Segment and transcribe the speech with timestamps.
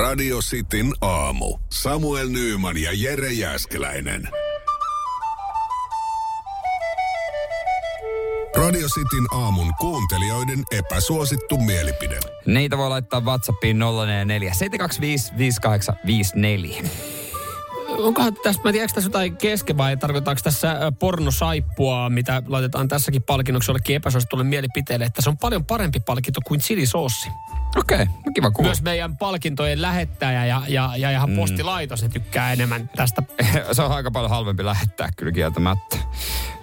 [0.00, 1.58] Radio Cityn aamu.
[1.72, 4.28] Samuel Nyyman ja Jere Jäskeläinen.
[8.56, 12.18] Radio Cityn aamun kuuntelijoiden epäsuosittu mielipide.
[12.46, 16.82] Niitä voi laittaa WhatsAppiin 044 725 5854.
[17.98, 23.22] Onkohan tässä, mä en tiedä, tässä jotain kesken vai tarkoitaanko tässä pornosaippua, mitä laitetaan tässäkin
[23.22, 27.28] palkinnoksi jollekin epäsuositulle mielipiteelle, että se on paljon parempi palkinto kuin chilisoossi.
[27.76, 28.68] Okei, okay, kiva kuulla.
[28.68, 33.22] Myös meidän palkintojen lähettäjä ja, ja, ja ihan postilaitos, ne tykkää enemmän tästä.
[33.72, 35.96] se on aika paljon halvempi lähettää kyllä kieltämättä.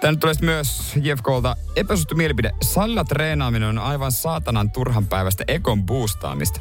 [0.00, 2.50] Tänne tulee myös Jefkolta epäsuosittu mielipide.
[2.62, 6.60] Salilla treenaaminen on aivan saatanan turhan päivästä ekon boostaamista.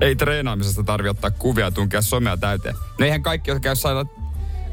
[0.00, 2.74] Ei treenaamisesta tarvi ottaa kuvia ja tunkea somea täyteen.
[2.98, 4.06] No eihän kaikki, jotka käy salilla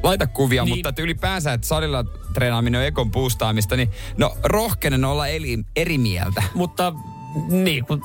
[0.04, 0.76] laita kuvia, Niin.
[0.78, 5.98] mutta että ylipäänsä, että salilla treenaaminen on ekon boostaamista, niin no rohkenen olla eli, eri
[5.98, 6.44] mieltä.
[6.54, 6.94] Mutta
[7.50, 8.02] niin, kun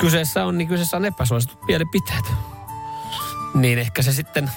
[0.00, 2.24] kyseessä on, niin kyseessä on epäsuositut mielipiteet.
[3.54, 4.50] Niin ehkä se sitten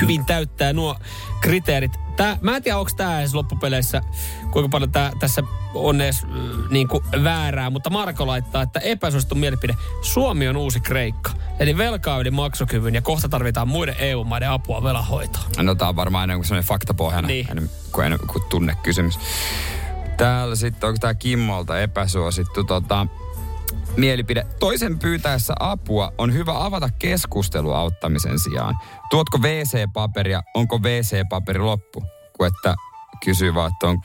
[0.00, 0.96] hyvin täyttää nuo
[1.40, 1.92] kriteerit.
[2.16, 4.02] Tää, mä en tiedä, onko tämä edes loppupeleissä,
[4.50, 5.42] kuinka paljon tää, tässä
[5.74, 6.30] on edes äh,
[6.70, 9.74] niin kuin väärää, mutta Marko laittaa, että epäsuosittu mielipide.
[10.02, 11.30] Suomi on uusi Kreikka.
[11.58, 15.44] Eli velkaa yli maksukyvyn ja kohta tarvitaan muiden EU-maiden apua velanhoitoon.
[15.62, 17.46] No tää on varmaan enemmän kuin semmoinen faktapohjainen, Niin.
[17.50, 19.18] enemmän kuin, enemmän kuin tunnekysymys.
[20.16, 23.06] Täällä sitten, onko tää Kimmolta epäsuosittu tota,
[23.96, 24.46] mielipide.
[24.60, 28.74] Toisen pyytäessä apua on hyvä avata keskustelu auttamisen sijaan.
[29.10, 32.04] Tuotko WC-paperia, onko WC-paperi loppu?
[32.36, 32.74] Kun että
[33.24, 34.02] kysyy vaan, että on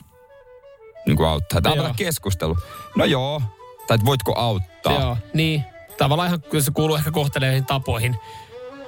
[1.06, 1.58] niin kuin auttaa.
[1.58, 2.56] Että avata keskustelu.
[2.96, 3.42] No joo.
[3.86, 5.00] Tai että voitko auttaa?
[5.00, 5.64] Joo, niin.
[5.98, 8.16] Tavallaan ihan kyllä se kuuluu ehkä kohteleihin tapoihin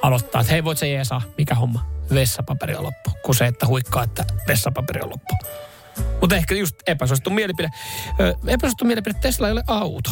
[0.02, 4.02] aloittaa, että hei voit se jeesaa, mikä homma, vessapaperi on loppu, kuin se, että huikkaa,
[4.02, 5.34] että vessapaperi on loppu.
[6.20, 7.70] Mutta ehkä just epäsuosittu mielipide.
[8.20, 10.10] Ö, epäsuosittu mielipide, Tesla ei ole auto.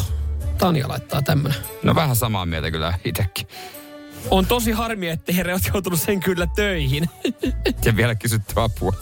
[0.61, 1.59] Tanja laittaa tämmönen.
[1.83, 3.47] No vähän samaa mieltä kyllä itsekin.
[4.31, 7.11] On tosi harmi, että herra oot joutunut sen kyllä töihin.
[7.85, 8.93] Ja vielä kysytty apua.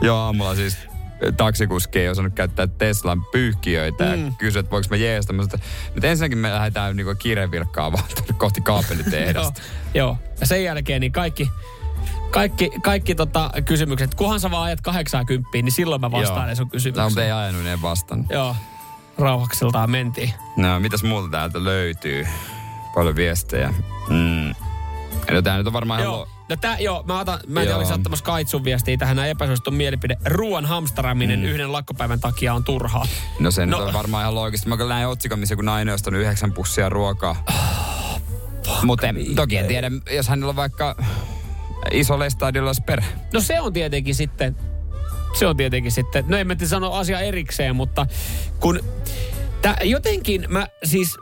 [0.00, 0.76] Joo, aamulla siis
[1.36, 4.26] taksikuski ei osannut käyttää Teslan pyyhkiöitä mm.
[4.26, 5.32] ja kysyi, että voiko mä jeesta.
[5.32, 7.14] Mä sanoin, että nyt ensinnäkin me lähdetään niinku
[8.14, 9.60] tuonne kohti joo, kaapelitehdasta.
[9.94, 10.16] joo.
[10.40, 11.50] Ja sen jälkeen niin kaikki,
[12.30, 16.66] kaikki, kaikki tota kysymykset, kunhan sä vaan ajat 80, niin silloin mä vastaan ne sun
[16.66, 17.06] No, kysymykseen.
[17.06, 18.26] mutta ei ajanut, niin en vastannut.
[18.30, 18.56] Joo,
[19.20, 20.32] rauhakseltaan mentiin.
[20.56, 22.26] No, mitäs muuta täältä löytyy?
[22.94, 23.74] Paljon viestejä.
[24.08, 24.54] Mm.
[25.30, 26.02] No tää nyt on varmaan.
[26.02, 26.28] Joo.
[26.48, 29.70] No tää, joo, mä, otan, mä en tiedä, olis ottamassa Kaitsun viestiä tähän näin epäsuosittu
[29.70, 30.16] mielipide.
[30.24, 31.44] Ruoan hamstaraaminen mm.
[31.44, 33.06] yhden lakkopäivän takia on turhaa.
[33.40, 33.78] No se no.
[33.78, 34.68] Nyt on varmaan ihan loogista.
[34.68, 37.44] Mä kyllä näin otsikon, missä kun nainen on ostanut yhdeksän pussia ruokaa.
[38.82, 39.06] Mutta
[39.36, 40.96] toki en tiedä, jos hänellä on vaikka
[41.90, 43.08] iso lestadilla perhe.
[43.32, 44.56] No se on tietenkin sitten,
[45.34, 48.06] se on tietenkin sitten, no en mä sano asia erikseen, mutta
[48.60, 48.80] kun
[49.62, 51.16] tä, jotenkin mä siis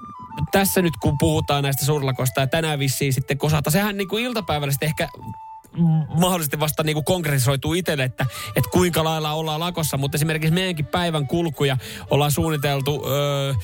[0.53, 4.73] tässä nyt kun puhutaan näistä suurlakoista ja tänään vissiin sitten kosata, sehän niin kuin iltapäivällä
[4.73, 5.09] sitten ehkä
[6.09, 8.27] mahdollisesti vasta niin kuin konkretisoituu itselle, että,
[8.57, 11.77] että kuinka lailla ollaan lakossa, mutta esimerkiksi meidänkin päivän kulkuja
[12.11, 13.55] ollaan suunniteltu öö,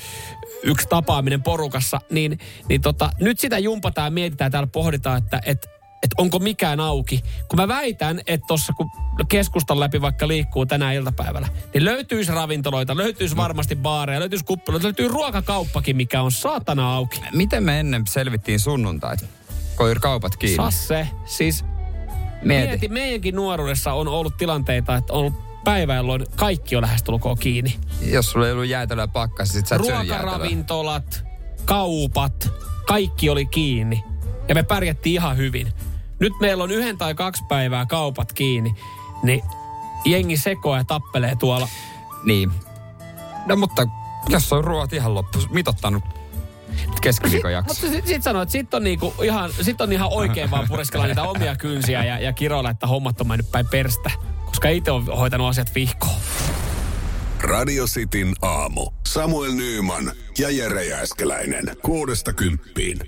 [0.63, 2.39] yksi tapaaminen porukassa, niin,
[2.69, 5.74] niin tota, nyt sitä jumpataan ja mietitään, täällä pohditaan, että, että
[6.05, 7.23] että onko mikään auki.
[7.47, 8.89] Kun mä väitän, että tuossa kun
[9.29, 15.07] keskustan läpi vaikka liikkuu tänään iltapäivällä, niin löytyisi ravintoloita, löytyisi varmasti baareja, löytyisi kuppiloita, löytyy
[15.07, 17.21] ruokakauppakin, mikä on saatana auki.
[17.33, 19.25] Miten me ennen selvittiin sunnuntait?
[19.77, 20.55] Kun kaupat kiinni.
[20.55, 21.65] Sasse, siis
[22.41, 22.67] Mieti.
[22.67, 27.75] mieti, meidänkin nuoruudessa on ollut tilanteita, että on ollut päivä, jolloin kaikki on lähestulkoon kiinni.
[28.01, 29.81] Jos sulla ei ollut jäätelöä pakkassa, sit sä et.
[29.81, 31.25] Ruokaravintolat,
[31.65, 32.49] kaupat,
[32.87, 34.03] kaikki oli kiinni.
[34.47, 35.73] Ja me pärjättiin ihan hyvin.
[36.19, 38.75] Nyt meillä on yhden tai kaksi päivää kaupat kiinni,
[39.23, 39.41] niin
[40.05, 41.67] jengi sekoa ja tappelee tuolla.
[42.23, 42.51] Niin.
[43.45, 43.87] No mutta
[44.29, 46.03] jos on ruoat ihan loppu, mitottanut
[47.01, 47.73] keskiviikon jakso.
[47.73, 51.07] Mutta sit, sit sanoo, että sit on, niinku ihan, sit on ihan oikein vaan pureskella
[51.07, 54.11] niitä omia kynsiä ja, ja kiroilla, että hommat on mennyt päin perstä.
[54.45, 56.19] Koska itse on hoitanut asiat vihkoon.
[57.41, 58.91] Radio Cityn aamu.
[59.07, 61.65] Samuel Nyyman ja Jere Jäskeläinen.
[61.81, 62.99] Kuudesta kymppiin.